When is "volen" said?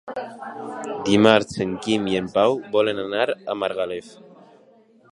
2.79-3.05